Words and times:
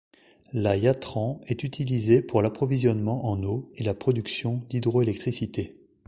La 0.51 0.77
Yatran 0.77 1.39
est 1.45 1.63
utilisée 1.63 2.23
pour 2.23 2.41
l'approvisionnement 2.41 3.27
en 3.29 3.43
eau 3.43 3.69
et 3.75 3.83
la 3.83 3.93
production 3.93 4.63
d'hydroélectricité. 4.67 5.75